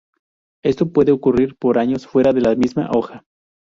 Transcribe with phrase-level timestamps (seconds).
[0.65, 3.23] Esto puede ocurrir por años fuera de la misma hoja.